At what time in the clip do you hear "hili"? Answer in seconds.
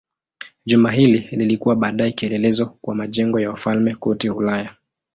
0.91-1.27